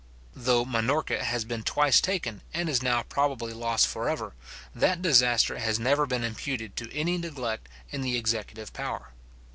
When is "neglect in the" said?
7.19-8.17